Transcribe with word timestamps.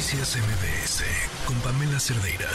Noticias 0.00 0.38
MBS 0.38 1.04
con 1.46 1.60
Pamela 1.60 2.00
Cerdeira. 2.00 2.48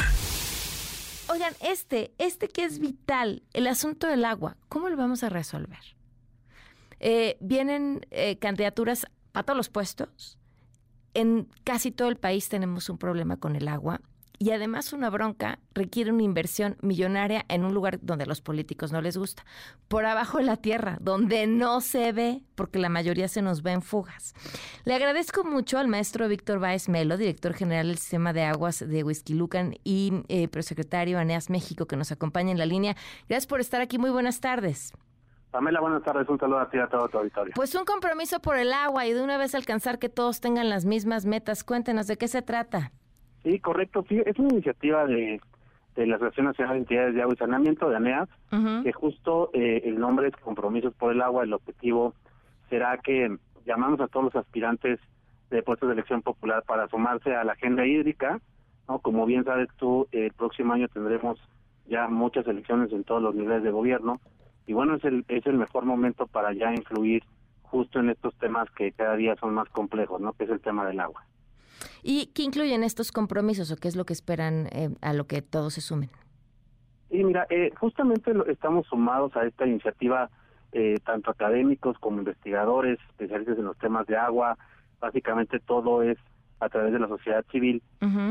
Oigan, 1.29 1.53
este, 1.61 2.11
este 2.17 2.48
que 2.48 2.64
es 2.64 2.79
vital, 2.79 3.43
el 3.53 3.67
asunto 3.67 4.08
del 4.08 4.25
agua, 4.25 4.58
¿cómo 4.67 4.90
lo 4.90 4.98
vamos 4.98 5.24
a 5.24 5.29
resolver? 5.29 5.95
Eh, 7.00 7.37
vienen 7.42 8.04
eh, 8.09 8.39
candidaturas 8.39 9.05
para 9.31 9.43
todos 9.43 9.57
los 9.57 9.70
puestos. 9.70 10.39
En 11.13 11.47
casi 11.63 11.91
todo 11.91 12.07
el 12.07 12.16
país 12.16 12.50
tenemos 12.50 12.89
un 12.89 12.97
problema 12.97 13.38
con 13.38 13.55
el 13.55 13.68
agua 13.68 14.02
y 14.39 14.52
además 14.52 14.93
una 14.93 15.09
bronca 15.09 15.59
requiere 15.73 16.11
una 16.11 16.23
inversión 16.23 16.77
millonaria 16.81 17.45
en 17.47 17.65
un 17.65 17.73
lugar 17.73 17.99
donde 18.02 18.23
a 18.23 18.27
los 18.27 18.41
políticos 18.41 18.91
no 18.91 19.02
les 19.02 19.17
gusta, 19.17 19.45
por 19.88 20.05
abajo 20.05 20.38
de 20.38 20.45
la 20.45 20.57
tierra, 20.57 20.97
donde 21.02 21.47
no 21.47 21.81
se 21.81 22.11
ve, 22.11 22.41
porque 22.55 22.79
la 22.79 22.89
mayoría 22.89 23.27
se 23.27 23.41
nos 23.41 23.61
ve 23.61 23.71
en 23.71 23.81
fugas. 23.81 24.34
Le 24.84 24.93
agradezco 24.95 25.43
mucho 25.43 25.77
al 25.77 25.88
maestro 25.88 26.27
Víctor 26.27 26.59
Báez 26.59 26.89
Melo, 26.89 27.17
director 27.17 27.53
general 27.53 27.88
del 27.88 27.98
Sistema 27.98 28.34
de 28.34 28.44
Aguas 28.44 28.84
de 28.88 29.03
Huizquilucan 29.03 29.75
y 29.84 30.23
eh, 30.27 30.47
prosecretario 30.47 31.20
ANEAS 31.20 31.49
México, 31.49 31.86
que 31.86 31.97
nos 31.97 32.11
acompaña 32.11 32.52
en 32.52 32.58
la 32.58 32.66
línea. 32.66 32.95
Gracias 33.27 33.47
por 33.47 33.59
estar 33.59 33.81
aquí. 33.81 33.97
Muy 33.97 34.09
buenas 34.09 34.39
tardes. 34.39 34.94
Pamela, 35.52 35.80
buenas 35.80 36.03
tardes. 36.03 36.27
Un 36.27 36.38
saludo 36.38 36.59
a 36.59 36.70
ti 36.70 36.77
y 36.77 36.81
a 36.81 36.88
todo 36.88 37.08
tu 37.08 37.17
auditorio. 37.17 37.53
Pues 37.55 37.73
un 37.75 37.86
compromiso 37.86 38.41
por 38.41 38.58
el 38.58 38.73
agua 38.73 39.05
y 39.05 39.13
de 39.13 39.22
una 39.22 39.38
vez 39.38 39.55
alcanzar 39.55 39.99
que 39.99 40.09
todos 40.09 40.41
tengan 40.41 40.70
las 40.70 40.83
mismas 40.83 41.25
metas. 41.25 41.63
Cuéntenos 41.63 42.08
de 42.08 42.17
qué 42.17 42.27
se 42.27 42.41
trata. 42.41 42.91
Sí, 43.45 43.59
correcto. 43.59 44.04
Sí, 44.09 44.20
es 44.26 44.40
una 44.40 44.49
iniciativa 44.49 45.05
de, 45.05 45.40
de 45.95 46.08
la 46.08 46.16
Asociación 46.16 46.48
Nacional 46.48 46.73
de 46.73 46.80
Entidades 46.80 47.13
de 47.13 47.22
Agua 47.22 47.36
y 47.36 47.38
Saneamiento, 47.38 47.88
de 47.88 47.95
ANEAS, 47.95 48.30
que 48.84 48.91
justo 48.91 49.52
eh, 49.53 49.84
el 49.86 49.99
nombre 49.99 50.30
es 50.30 50.36
Compromisos 50.38 50.95
por 50.95 51.12
el 51.12 51.22
Agua. 51.22 51.44
El 51.44 51.53
objetivo 51.53 52.16
será 52.72 52.98
que 52.98 53.38
llamamos 53.63 54.02
a 54.02 54.08
todos 54.08 54.26
los 54.26 54.36
aspirantes 54.36 55.00
de 55.52 55.62
puestos 55.62 55.88
de 55.88 55.94
elección 55.94 56.23
popular 56.23 56.63
para 56.66 56.88
sumarse 56.88 57.36
a 57.36 57.44
la 57.44 57.52
agenda 57.52 57.86
hídrica. 57.86 58.41
¿no? 58.89 58.98
Como 58.98 59.27
bien 59.27 59.44
sabes 59.44 59.70
tú, 59.77 60.08
el 60.12 60.34
próximo 60.34 60.73
año 60.73 60.88
tendremos 60.88 61.39
ya 61.86 62.08
muchas 62.08 62.47
elecciones 62.47 62.91
en 62.94 63.03
todos 63.03 63.22
los 63.22 63.36
niveles 63.36 63.62
de 63.62 63.69
gobierno. 63.69 64.19
Y 64.66 64.73
bueno, 64.73 64.95
es 64.95 65.03
el, 65.03 65.23
es 65.28 65.45
el 65.45 65.58
mejor 65.58 65.86
momento 65.86 66.25
para 66.25 66.52
ya 66.52 66.73
influir 66.73 67.22
justo 67.62 68.00
en 68.00 68.09
estos 68.09 68.34
temas 68.39 68.67
que 68.72 68.91
cada 68.91 69.16
día 69.16 69.36
son 69.36 69.53
más 69.53 69.69
complejos, 69.69 70.19
¿no? 70.19 70.34
que 70.34 70.45
es 70.45 70.50
el 70.50 70.62
tema 70.62 70.88
del 70.88 71.00
agua. 71.00 71.23
¿Y 72.04 72.28
qué 72.28 72.44
incluyen 72.44 72.84
estos 72.84 73.12
compromisos 73.12 73.72
o 73.72 73.76
qué 73.76 73.88
es 73.88 73.95
lo 73.95 74.06
que 74.06 74.14
esperan 74.14 74.68
eh, 74.72 74.90
a 75.02 75.14
lo 75.14 75.26
que 75.26 75.42
todos 75.42 75.73
se 75.73 75.81
sumen? 75.81 76.09
Sí, 77.09 77.23
mira, 77.23 77.45
eh, 77.50 77.72
justamente 77.80 78.31
estamos 78.48 78.88
sumados 78.88 79.36
a 79.36 79.45
esta 79.45 79.66
iniciativa, 79.66 80.30
eh, 80.72 81.00
tanto 81.06 81.31
académicos 81.31 81.98
como 82.00 82.20
investigadores, 82.20 83.00
especialistas 83.09 83.58
en 83.58 83.66
los 83.66 83.78
temas 83.78 84.06
de 84.08 84.18
agua, 84.18 84.58
básicamente 85.00 85.59
todo 85.59 86.03
es 86.03 86.18
a 86.59 86.70
través 86.70 86.94
de 86.94 87.00
la 87.00 87.08
sociedad 87.08 87.46
civil. 87.52 87.81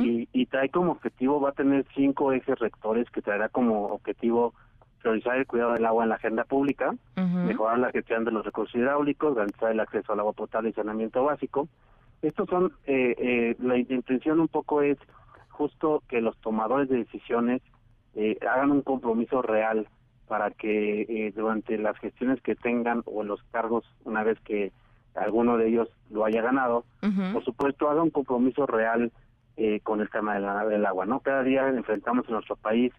Y, 0.03 0.29
y, 0.33 0.47
trae 0.47 0.71
como 0.71 0.93
objetivo, 0.93 1.41
va 1.41 1.51
a 1.51 1.53
tener 1.53 1.85
cinco 1.95 2.33
ejes 2.33 2.59
rectores 2.59 3.11
que 3.11 3.23
traerá 3.23 3.49
como 3.49 3.87
objetivo 3.87 4.55
priorizar 5.05 5.37
el 5.37 5.47
cuidado 5.47 5.75
del 5.75 5.85
agua 5.85 6.05
en 6.05 6.09
la 6.09 6.15
agenda 6.15 6.45
pública, 6.45 6.95
mejorar 7.15 7.79
la 7.79 7.91
gestión 7.91 8.25
de 8.25 8.31
los 8.31 8.45
recursos 8.45 8.75
hidráulicos, 8.75 9.35
garantizar 9.35 9.71
el 9.71 9.81
acceso 9.81 10.13
al 10.13 10.21
agua 10.21 10.33
potable 10.33 10.71
y 10.71 10.73
saneamiento 10.73 11.23
básico, 11.23 11.69
estos 12.25 12.49
son, 12.49 12.73
eh, 12.87 13.15
eh, 13.19 13.57
la 13.59 13.77
intención 13.77 14.41
un 14.41 14.49
poco 14.49 14.83
es 14.83 14.99
justo 15.51 16.03
que 16.09 16.21
los 16.21 16.37
tomadores 16.39 16.89
de 16.89 16.99
decisiones 16.99 17.63
eh, 18.15 18.39
hagan 18.49 18.71
un 18.71 18.83
compromiso 18.83 19.43
real 19.43 19.89
para 20.27 20.51
que 20.51 21.03
eh, 21.03 21.33
durante 21.35 21.79
las 21.79 21.99
gestiones 21.99 22.41
que 22.41 22.55
tengan 22.55 23.03
o 23.07 23.23
los 23.23 23.43
cargos, 23.45 23.85
una 24.05 24.23
vez 24.23 24.39
que 24.41 24.73
alguno 25.15 25.57
de 25.57 25.69
ellos 25.69 25.89
lo 26.11 26.25
haya 26.25 26.43
ganado, 26.43 26.85
por 27.33 27.45
supuesto 27.45 27.89
haga 27.89 28.03
un 28.03 28.11
compromiso 28.11 28.67
real 28.67 29.13
eh, 29.57 29.81
con 29.81 30.01
el 30.01 30.11
tema 30.11 30.35
de 30.35 30.41
la, 30.41 30.65
del 30.67 30.87
agua. 30.87 31.07
no 31.07 31.21
Cada 31.21 31.43
día 31.43 31.69
enfrentamos 31.69 32.27
en 32.27 32.35
nuestro 32.35 32.57
país 32.57 32.93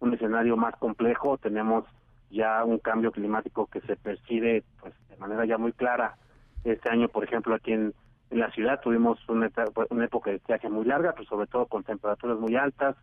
un 0.00 0.12
escenario 0.12 0.56
más 0.56 0.76
complejo, 0.76 1.38
tenemos 1.38 1.84
ya 2.30 2.64
un 2.64 2.78
cambio 2.78 3.12
climático 3.12 3.66
que 3.66 3.80
se 3.82 3.96
percibe 3.96 4.64
pues 4.80 4.92
de 5.08 5.16
manera 5.16 5.46
ya 5.46 5.56
muy 5.56 5.72
clara. 5.72 6.16
Este 6.64 6.90
año, 6.90 7.08
por 7.08 7.24
ejemplo, 7.24 7.54
aquí 7.54 7.72
en 7.72 7.94
en 8.30 8.38
la 8.38 8.50
ciudad 8.50 8.80
tuvimos 8.80 9.18
una, 9.28 9.50
una 9.90 10.04
época 10.04 10.30
de 10.30 10.36
estiaje 10.36 10.68
muy 10.68 10.84
larga, 10.84 11.12
pero 11.12 11.24
sobre 11.28 11.46
todo 11.46 11.66
con 11.66 11.84
temperaturas 11.84 12.38
muy 12.38 12.56
altas. 12.56 12.96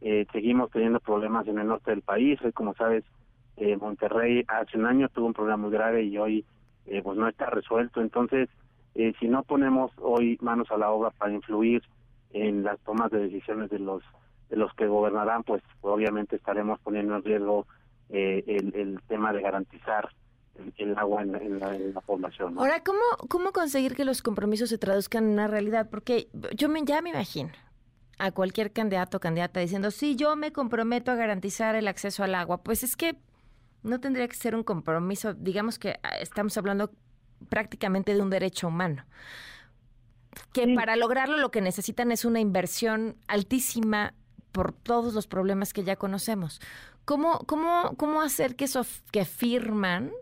Eh, 0.00 0.26
seguimos 0.32 0.70
teniendo 0.70 1.00
problemas 1.00 1.46
en 1.46 1.58
el 1.58 1.66
norte 1.66 1.90
del 1.90 2.02
país. 2.02 2.40
Hoy, 2.42 2.52
como 2.52 2.74
sabes, 2.74 3.04
eh, 3.56 3.76
Monterrey 3.76 4.44
hace 4.48 4.78
un 4.78 4.86
año 4.86 5.08
tuvo 5.10 5.26
un 5.26 5.34
problema 5.34 5.58
muy 5.58 5.70
grave 5.70 6.04
y 6.04 6.16
hoy 6.16 6.44
eh, 6.86 7.02
pues 7.02 7.18
no 7.18 7.28
está 7.28 7.46
resuelto. 7.46 8.00
Entonces, 8.00 8.48
eh, 8.94 9.12
si 9.20 9.28
no 9.28 9.42
ponemos 9.42 9.92
hoy 9.98 10.38
manos 10.40 10.70
a 10.70 10.78
la 10.78 10.90
obra 10.90 11.10
para 11.10 11.32
influir 11.32 11.82
en 12.32 12.62
las 12.62 12.78
tomas 12.80 13.10
de 13.10 13.20
decisiones 13.20 13.70
de 13.70 13.78
los 13.78 14.02
de 14.48 14.56
los 14.56 14.74
que 14.74 14.88
gobernarán, 14.88 15.44
pues 15.44 15.62
obviamente 15.80 16.34
estaremos 16.34 16.80
poniendo 16.80 17.14
en 17.14 17.22
riesgo 17.22 17.66
eh, 18.08 18.42
el, 18.48 18.74
el 18.74 19.00
tema 19.06 19.32
de 19.32 19.42
garantizar 19.42 20.08
el 20.78 20.98
agua 20.98 21.22
en, 21.22 21.58
la, 21.58 22.00
población. 22.00 22.58
Ahora, 22.58 22.82
¿cómo, 22.82 23.00
¿cómo 23.28 23.52
conseguir 23.52 23.94
que 23.94 24.04
los 24.04 24.22
compromisos 24.22 24.68
se 24.68 24.78
traduzcan 24.78 25.24
en 25.24 25.30
una 25.30 25.48
realidad? 25.48 25.88
Porque 25.90 26.28
yo 26.56 26.68
me, 26.68 26.84
ya 26.84 27.02
me 27.02 27.10
imagino 27.10 27.50
a 28.18 28.32
cualquier 28.32 28.72
candidato 28.72 29.16
o 29.16 29.20
candidata 29.20 29.60
diciendo, 29.60 29.90
sí, 29.90 30.14
yo 30.14 30.36
me 30.36 30.52
comprometo 30.52 31.10
a 31.10 31.14
garantizar 31.14 31.74
el 31.74 31.88
acceso 31.88 32.22
al 32.22 32.34
agua. 32.34 32.62
Pues 32.62 32.82
es 32.82 32.96
que 32.96 33.16
no 33.82 34.00
tendría 34.00 34.28
que 34.28 34.36
ser 34.36 34.54
un 34.54 34.62
compromiso, 34.62 35.34
digamos 35.34 35.78
que 35.78 35.98
ah, 36.02 36.18
estamos 36.20 36.56
hablando 36.58 36.92
prácticamente 37.48 38.14
de 38.14 38.20
un 38.20 38.30
derecho 38.30 38.68
humano. 38.68 39.04
Que 40.52 40.74
para 40.74 40.96
lograrlo 40.96 41.38
lo 41.38 41.50
que 41.50 41.60
necesitan 41.60 42.12
es 42.12 42.24
una 42.24 42.40
inversión 42.40 43.16
altísima 43.26 44.14
por 44.52 44.72
todos 44.72 45.14
los 45.14 45.26
problemas 45.26 45.72
que 45.72 45.82
ya 45.82 45.96
conocemos. 45.96 46.60
¿Cómo, 47.04 47.40
cómo, 47.46 47.94
cómo 47.96 48.20
hacer 48.20 48.54
que 48.54 48.66
eso 48.66 48.84
que 49.10 49.24
firman 49.24 50.12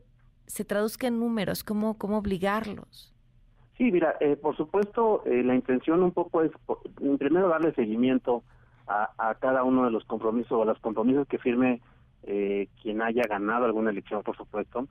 se 0.48 0.64
traduzca 0.64 1.06
en 1.06 1.20
números? 1.20 1.62
¿Cómo, 1.62 1.96
cómo 1.96 2.18
obligarlos? 2.18 3.14
Sí, 3.76 3.92
mira, 3.92 4.16
eh, 4.20 4.36
por 4.36 4.56
supuesto, 4.56 5.22
eh, 5.24 5.42
la 5.44 5.54
intención 5.54 6.02
un 6.02 6.10
poco 6.10 6.42
es, 6.42 6.50
primero, 7.18 7.48
darle 7.48 7.72
seguimiento 7.74 8.42
a, 8.88 9.10
a, 9.18 9.34
cada 9.36 9.62
uno 9.62 9.84
de 9.84 9.92
los 9.92 10.04
compromisos 10.04 10.52
o 10.52 10.64
los 10.64 10.78
compromisos 10.80 11.28
que 11.28 11.38
firme 11.38 11.80
eh, 12.24 12.68
quien 12.82 13.00
haya 13.02 13.22
ganado 13.28 13.66
alguna 13.66 13.90
elección, 13.90 14.22
por 14.24 14.36
supuesto. 14.36 14.88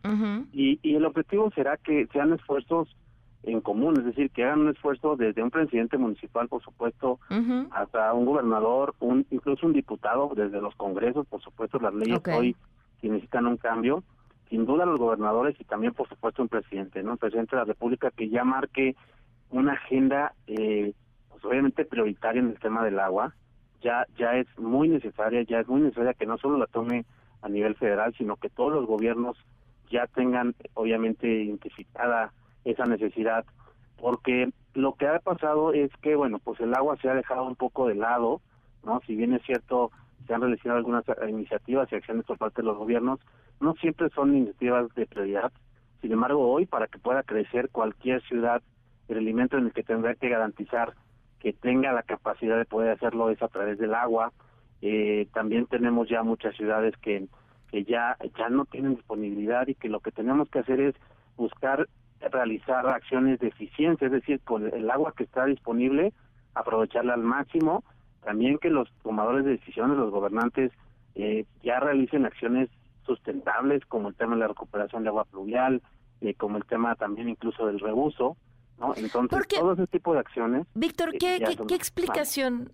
y, 0.53 0.79
y 0.81 0.95
el 0.95 1.05
objetivo 1.05 1.51
será 1.51 1.75
que 1.75 2.07
sean 2.13 2.31
esfuerzos 2.31 2.95
en 3.43 3.61
común, 3.61 3.95
es 3.97 4.05
decir, 4.05 4.29
que 4.31 4.43
hagan 4.43 4.61
un 4.61 4.69
esfuerzo 4.69 5.15
desde 5.15 5.43
un 5.43 5.51
presidente 5.51 5.97
municipal, 5.97 6.47
por 6.47 6.61
supuesto, 6.63 7.19
hasta 7.71 8.13
un 8.13 8.25
gobernador, 8.25 8.95
un 8.99 9.25
incluso 9.31 9.65
un 9.65 9.73
diputado, 9.73 10.31
desde 10.35 10.61
los 10.61 10.75
congresos, 10.75 11.27
por 11.27 11.41
supuesto, 11.41 11.79
las 11.79 11.93
leyes 11.93 12.21
hoy 12.27 12.55
que 13.01 13.09
necesitan 13.09 13.47
un 13.47 13.57
cambio, 13.57 14.03
sin 14.49 14.65
duda 14.65 14.85
los 14.85 14.99
gobernadores 14.99 15.59
y 15.59 15.63
también 15.63 15.93
por 15.93 16.07
supuesto 16.07 16.41
un 16.41 16.49
presidente, 16.49 17.03
¿no? 17.03 17.11
Un 17.11 17.17
presidente 17.17 17.55
de 17.55 17.61
la 17.61 17.65
República 17.65 18.11
que 18.11 18.29
ya 18.29 18.43
marque 18.43 18.95
una 19.49 19.73
agenda 19.73 20.33
eh, 20.47 20.93
pues 21.29 21.43
obviamente 21.45 21.85
prioritaria 21.85 22.41
en 22.41 22.49
el 22.49 22.59
tema 22.59 22.83
del 22.83 22.99
agua, 22.99 23.33
ya 23.81 24.05
ya 24.17 24.35
es 24.35 24.47
muy 24.57 24.89
necesaria, 24.89 25.43
ya 25.43 25.59
es 25.59 25.67
muy 25.67 25.81
necesaria 25.81 26.13
que 26.13 26.25
no 26.25 26.37
solo 26.37 26.57
la 26.57 26.67
tome 26.67 27.05
a 27.41 27.49
nivel 27.49 27.75
federal, 27.75 28.13
sino 28.17 28.35
que 28.37 28.49
todos 28.49 28.73
los 28.73 28.85
gobiernos 28.85 29.37
ya 29.89 30.07
tengan 30.07 30.55
obviamente 30.73 31.27
identificada 31.27 32.33
esa 32.65 32.85
necesidad, 32.85 33.45
porque 33.97 34.49
lo 34.73 34.93
que 34.93 35.07
ha 35.07 35.19
pasado 35.19 35.73
es 35.73 35.91
que 36.01 36.15
bueno, 36.15 36.39
pues 36.39 36.59
el 36.59 36.73
agua 36.73 36.97
se 36.97 37.09
ha 37.09 37.13
dejado 37.13 37.45
un 37.45 37.55
poco 37.55 37.87
de 37.87 37.95
lado, 37.95 38.41
¿no? 38.83 39.01
Si 39.05 39.15
bien 39.15 39.33
es 39.33 39.41
cierto 39.43 39.91
se 40.27 40.33
han 40.33 40.41
realizado 40.41 40.77
algunas 40.77 41.05
iniciativas 41.27 41.91
y 41.91 41.95
acciones 41.95 42.25
por 42.25 42.37
parte 42.37 42.61
de 42.61 42.67
los 42.67 42.77
gobiernos, 42.77 43.19
no 43.59 43.73
siempre 43.75 44.09
son 44.09 44.35
iniciativas 44.35 44.93
de 44.95 45.07
prioridad. 45.07 45.51
Sin 46.01 46.11
embargo, 46.11 46.51
hoy, 46.51 46.65
para 46.65 46.87
que 46.87 46.99
pueda 46.99 47.23
crecer 47.23 47.69
cualquier 47.69 48.21
ciudad, 48.23 48.61
el 49.07 49.17
alimento 49.17 49.57
en 49.57 49.65
el 49.65 49.73
que 49.73 49.83
tendrá 49.83 50.15
que 50.15 50.29
garantizar 50.29 50.93
que 51.39 51.53
tenga 51.53 51.93
la 51.93 52.03
capacidad 52.03 52.57
de 52.57 52.65
poder 52.65 52.91
hacerlo 52.91 53.29
es 53.29 53.41
a 53.41 53.47
través 53.47 53.77
del 53.77 53.93
agua. 53.93 54.33
Eh, 54.81 55.27
también 55.33 55.65
tenemos 55.67 56.09
ya 56.09 56.23
muchas 56.23 56.55
ciudades 56.55 56.95
que, 56.97 57.27
que 57.69 57.83
ya, 57.83 58.17
ya 58.37 58.49
no 58.49 58.65
tienen 58.65 58.95
disponibilidad 58.95 59.67
y 59.67 59.75
que 59.75 59.89
lo 59.89 59.99
que 59.99 60.11
tenemos 60.11 60.49
que 60.49 60.59
hacer 60.59 60.79
es 60.79 60.95
buscar 61.35 61.87
realizar 62.19 62.87
acciones 62.87 63.39
de 63.39 63.47
eficiencia, 63.47 64.07
es 64.07 64.11
decir, 64.11 64.39
con 64.41 64.67
el 64.73 64.89
agua 64.89 65.13
que 65.15 65.23
está 65.23 65.45
disponible, 65.45 66.13
aprovecharla 66.55 67.13
al 67.13 67.23
máximo. 67.23 67.83
También 68.27 68.57
que 68.57 68.69
los 68.69 68.89
tomadores 69.03 69.45
de 69.45 69.51
decisiones, 69.51 69.95
los 69.95 70.11
gobernantes, 70.11 70.73
eh, 71.15 71.45
ya 71.63 71.79
realicen 71.79 72.25
acciones 72.25 72.69
sustentables, 73.05 73.85
como 73.85 74.09
el 74.09 74.15
tema 74.15 74.33
de 74.33 74.41
la 74.41 74.49
recuperación 74.49 75.03
de 75.03 75.07
agua 75.07 75.23
pluvial, 75.23 75.81
eh, 76.19 76.33
como 76.33 76.57
el 76.57 76.65
tema 76.65 76.95
también 76.95 77.29
incluso 77.29 77.65
del 77.67 77.79
reuso, 77.79 78.35
¿no? 78.79 78.93
Entonces, 78.97 79.47
todo 79.47 79.71
ese 79.71 79.87
tipo 79.87 80.11
de 80.13 80.19
acciones... 80.19 80.67
Víctor, 80.73 81.15
eh, 81.15 81.17
¿qué, 81.19 81.57
¿qué, 81.69 81.75
explicación, 81.75 82.73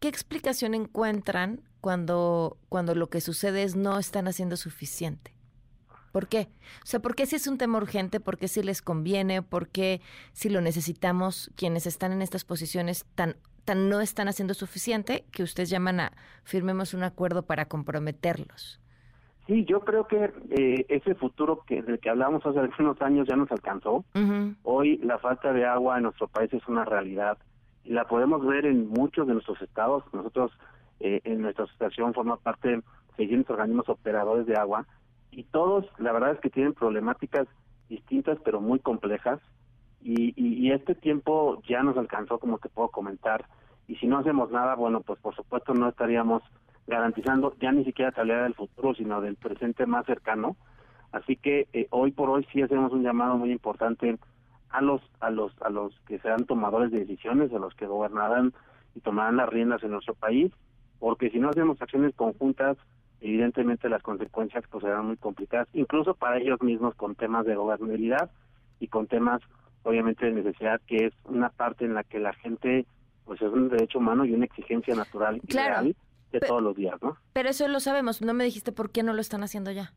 ¿qué 0.00 0.08
explicación 0.08 0.74
encuentran 0.74 1.60
cuando, 1.80 2.56
cuando 2.68 2.96
lo 2.96 3.08
que 3.08 3.20
sucede 3.20 3.62
es 3.62 3.76
no 3.76 4.00
están 4.00 4.26
haciendo 4.26 4.56
suficiente? 4.56 5.32
¿Por 6.10 6.26
qué? 6.26 6.48
O 6.82 6.86
sea, 6.86 6.98
¿por 6.98 7.14
qué 7.14 7.24
si 7.24 7.36
es 7.36 7.46
un 7.46 7.56
tema 7.56 7.78
urgente? 7.78 8.18
¿Por 8.18 8.36
qué 8.36 8.48
si 8.48 8.64
les 8.64 8.82
conviene? 8.82 9.42
¿Por 9.42 9.68
qué 9.68 10.00
si 10.32 10.48
lo 10.48 10.60
necesitamos 10.60 11.52
quienes 11.54 11.86
están 11.86 12.10
en 12.10 12.20
estas 12.20 12.44
posiciones 12.44 13.06
tan 13.14 13.36
no 13.74 14.00
están 14.00 14.28
haciendo 14.28 14.54
suficiente 14.54 15.24
que 15.32 15.42
ustedes 15.42 15.70
llaman 15.70 16.00
a 16.00 16.12
firmemos 16.44 16.94
un 16.94 17.02
acuerdo 17.02 17.42
para 17.42 17.66
comprometerlos. 17.66 18.80
Sí, 19.46 19.64
yo 19.64 19.80
creo 19.80 20.06
que 20.06 20.30
eh, 20.50 20.84
ese 20.90 21.14
futuro 21.14 21.64
que 21.66 21.82
del 21.82 21.98
que 22.00 22.10
hablamos 22.10 22.44
hace 22.44 22.58
algunos 22.58 23.00
años 23.00 23.26
ya 23.26 23.34
nos 23.34 23.50
alcanzó. 23.50 24.04
Hoy 24.62 24.98
la 24.98 25.18
falta 25.18 25.54
de 25.54 25.64
agua 25.64 25.96
en 25.96 26.02
nuestro 26.02 26.28
país 26.28 26.52
es 26.52 26.66
una 26.68 26.84
realidad 26.84 27.38
y 27.82 27.92
la 27.92 28.04
podemos 28.06 28.44
ver 28.44 28.66
en 28.66 28.88
muchos 28.88 29.26
de 29.26 29.32
nuestros 29.32 29.62
estados. 29.62 30.04
Nosotros 30.12 30.52
eh, 31.00 31.22
en 31.24 31.40
nuestra 31.40 31.64
asociación 31.64 32.12
forma 32.12 32.36
parte 32.36 32.68
de 32.68 32.82
siguientes 33.16 33.48
organismos 33.48 33.88
operadores 33.88 34.46
de 34.46 34.54
agua 34.54 34.86
y 35.30 35.44
todos, 35.44 35.86
la 35.98 36.12
verdad 36.12 36.32
es 36.32 36.40
que 36.40 36.50
tienen 36.50 36.74
problemáticas 36.74 37.46
distintas 37.88 38.38
pero 38.44 38.60
muy 38.60 38.80
complejas 38.80 39.40
y, 40.00 40.32
y, 40.36 40.70
este 40.72 40.94
tiempo 40.94 41.60
ya 41.68 41.82
nos 41.82 41.96
alcanzó, 41.96 42.38
como 42.38 42.58
te 42.58 42.68
puedo 42.68 42.88
comentar, 42.88 43.46
y 43.88 43.96
si 43.96 44.06
no 44.06 44.18
hacemos 44.18 44.50
nada, 44.50 44.74
bueno, 44.74 45.00
pues 45.00 45.18
por 45.20 45.34
supuesto 45.34 45.74
no 45.74 45.88
estaríamos 45.88 46.42
garantizando 46.86 47.54
ya 47.60 47.72
ni 47.72 47.84
siquiera 47.84 48.12
calidad 48.12 48.44
del 48.44 48.54
futuro, 48.54 48.94
sino 48.94 49.20
del 49.20 49.36
presente 49.36 49.86
más 49.86 50.06
cercano. 50.06 50.56
Así 51.12 51.36
que 51.36 51.68
eh, 51.72 51.86
hoy 51.90 52.12
por 52.12 52.30
hoy 52.30 52.46
sí 52.52 52.62
hacemos 52.62 52.92
un 52.92 53.02
llamado 53.02 53.36
muy 53.36 53.50
importante 53.50 54.18
a 54.70 54.82
los 54.82 55.00
a 55.20 55.30
los 55.30 55.52
a 55.62 55.70
los 55.70 55.98
que 56.06 56.18
sean 56.18 56.44
tomadores 56.44 56.90
de 56.90 57.00
decisiones, 57.00 57.52
a 57.52 57.58
los 57.58 57.74
que 57.74 57.86
gobernarán 57.86 58.52
y 58.94 59.00
tomarán 59.00 59.36
las 59.36 59.48
riendas 59.48 59.82
en 59.82 59.92
nuestro 59.92 60.14
país, 60.14 60.52
porque 60.98 61.30
si 61.30 61.38
no 61.38 61.48
hacemos 61.48 61.80
acciones 61.80 62.14
conjuntas, 62.14 62.76
evidentemente 63.20 63.88
las 63.88 64.02
consecuencias 64.02 64.64
pues 64.70 64.84
serán 64.84 65.06
muy 65.06 65.16
complicadas, 65.16 65.68
incluso 65.72 66.14
para 66.14 66.38
ellos 66.38 66.60
mismos 66.62 66.94
con 66.94 67.14
temas 67.14 67.46
de 67.46 67.54
gobernabilidad 67.54 68.30
y 68.80 68.88
con 68.88 69.06
temas 69.06 69.40
obviamente 69.88 70.26
de 70.26 70.32
necesidad 70.32 70.80
que 70.86 71.06
es 71.06 71.14
una 71.24 71.48
parte 71.48 71.84
en 71.84 71.94
la 71.94 72.04
que 72.04 72.18
la 72.18 72.32
gente 72.34 72.86
pues 73.24 73.40
es 73.42 73.52
un 73.52 73.68
derecho 73.68 73.98
humano 73.98 74.24
y 74.24 74.32
una 74.32 74.46
exigencia 74.46 74.94
natural 74.94 75.40
y 75.46 75.52
real 75.52 75.96
de 76.32 76.40
todos 76.40 76.62
los 76.62 76.76
días, 76.76 77.00
¿no? 77.02 77.16
Pero 77.32 77.48
eso 77.48 77.68
lo 77.68 77.80
sabemos, 77.80 78.22
no 78.22 78.34
me 78.34 78.44
dijiste 78.44 78.72
por 78.72 78.90
qué 78.90 79.02
no 79.02 79.12
lo 79.12 79.20
están 79.20 79.42
haciendo 79.42 79.70
ya. 79.70 79.92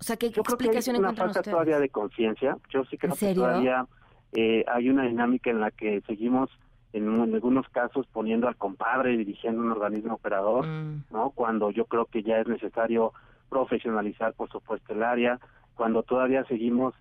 O 0.00 0.02
sea, 0.02 0.16
¿qué 0.16 0.30
Yo 0.30 0.42
explicación 0.42 0.96
creo 0.96 1.14
que 1.14 1.20
hay 1.20 1.26
una 1.26 1.32
falta 1.32 1.50
todavía 1.50 1.78
de 1.78 1.88
conciencia. 1.88 2.56
Yo 2.70 2.84
sí 2.84 2.98
creo 2.98 3.14
que 3.14 3.34
todavía 3.34 3.86
eh, 4.32 4.64
hay 4.66 4.88
una 4.88 5.04
dinámica 5.04 5.50
en 5.50 5.60
la 5.60 5.70
que 5.70 6.02
seguimos 6.06 6.50
en, 6.92 7.34
algunos 7.34 7.68
casos 7.68 8.06
poniendo 8.12 8.48
al 8.48 8.56
compadre 8.56 9.16
dirigiendo 9.16 9.62
un 9.62 9.72
organismo 9.72 10.14
operador, 10.14 10.66
mm. 10.66 11.04
¿no? 11.10 11.30
Cuando 11.30 11.70
yo 11.70 11.86
creo 11.86 12.06
que 12.06 12.22
ya 12.22 12.38
es 12.38 12.48
necesario 12.48 13.12
profesionalizar, 13.48 14.34
por 14.34 14.50
supuesto, 14.50 14.92
el 14.92 15.02
área, 15.02 15.38
cuando 15.74 16.02
todavía 16.02 16.44
seguimos 16.44 16.94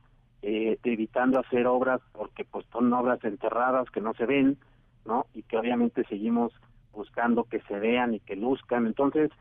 eh, 0.43 0.77
evitando 0.83 1.39
hacer 1.39 1.65
obras 1.67 2.01
porque 2.11 2.43
pues 2.43 2.65
son 2.71 2.91
obras 2.91 3.23
enterradas 3.23 3.89
que 3.89 4.01
no 4.01 4.13
se 4.13 4.25
ven, 4.25 4.57
¿no? 5.05 5.25
Y 5.33 5.43
que 5.43 5.57
obviamente 5.57 6.03
seguimos 6.03 6.53
buscando 6.91 7.45
que 7.45 7.61
se 7.61 7.79
vean 7.79 8.13
y 8.13 8.19
que 8.19 8.35
luzcan. 8.35 8.85
Entonces, 8.85 9.31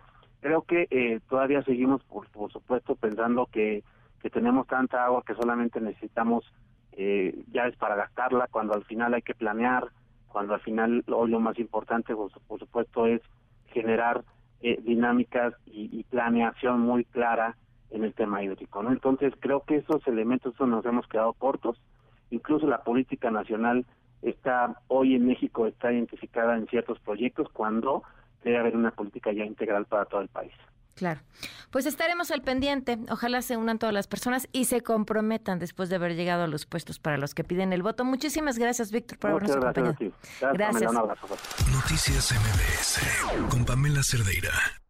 creo 0.40 0.62
que 0.62 0.87
eh, 0.90 1.20
todavía 1.28 1.62
seguimos, 1.64 2.04
por, 2.04 2.28
por 2.28 2.52
supuesto, 2.52 2.94
pensando 2.94 3.46
que, 3.46 3.82
que 4.20 4.31
tenemos 4.31 4.69
tanta 4.69 5.04
agua 5.04 5.25
que 5.26 5.34
solamente 5.34 5.81
necesitamos 5.81 6.44
eh, 6.93 7.44
ya 7.50 7.66
es 7.66 7.76
para 7.76 7.96
gastarla, 7.96 8.46
cuando 8.50 8.75
al 8.75 8.84
final 8.84 9.14
hay 9.14 9.22
que 9.22 9.34
planear, 9.34 9.88
cuando 10.28 10.54
al 10.54 10.60
final 10.60 11.04
hoy 11.08 11.31
lo 11.31 11.40
más 11.40 11.58
importante, 11.58 12.14
por, 12.14 12.58
supuesto, 12.58 13.06
es 13.06 13.20
generar 13.69 14.22
eh, 14.60 14.78
dinámicas 14.82 15.54
y, 15.66 15.88
y, 15.90 16.04
planeación 16.04 16.81
muy 16.81 17.04
clara 17.04 17.56
en 17.92 18.04
el 18.04 18.14
tema 18.14 18.42
hídrico. 18.42 18.82
¿no? 18.82 18.90
Entonces, 18.90 19.32
creo 19.38 19.62
que 19.64 19.76
esos 19.76 20.06
elementos 20.06 20.54
nos 20.60 20.84
hemos 20.84 21.06
quedado 21.06 21.32
cortos. 21.34 21.80
Incluso 22.30 22.66
la 22.66 22.82
política 22.82 23.30
nacional 23.30 23.84
está 24.22 24.80
hoy 24.88 25.14
en 25.14 25.26
México 25.26 25.66
está 25.66 25.92
identificada 25.92 26.56
en 26.56 26.66
ciertos 26.68 26.98
proyectos 27.00 27.48
cuando 27.52 28.02
debe 28.44 28.58
haber 28.58 28.76
una 28.76 28.92
política 28.92 29.32
ya 29.32 29.44
integral 29.44 29.84
para 29.86 30.04
todo 30.04 30.20
el 30.20 30.28
país. 30.28 30.52
Claro. 30.94 31.20
Pues 31.70 31.86
estaremos 31.86 32.30
al 32.30 32.42
pendiente. 32.42 32.98
Ojalá 33.10 33.40
se 33.42 33.56
unan 33.56 33.78
todas 33.78 33.94
las 33.94 34.06
personas 34.06 34.46
y 34.52 34.66
se 34.66 34.82
comprometan 34.82 35.58
después 35.58 35.88
de 35.88 35.96
haber 35.96 36.14
llegado 36.14 36.44
a 36.44 36.46
los 36.46 36.66
puestos 36.66 36.98
para 36.98 37.16
los 37.16 37.34
que 37.34 37.44
piden 37.44 37.72
el 37.72 37.82
voto. 37.82 38.04
Muchísimas 38.04 38.58
gracias, 38.58 38.92
Víctor, 38.92 39.18
por 39.18 39.30
habernos 39.30 39.56
acompañado. 39.56 39.96
Gracias. 40.40 40.92
gracias. 40.92 40.92
Noticias 41.72 42.32
MBS 42.32 43.48
con 43.50 43.64
Pamela 43.64 44.02
Cerdeira. 44.02 44.81